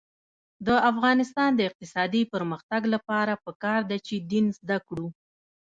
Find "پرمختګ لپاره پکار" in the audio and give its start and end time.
2.33-3.81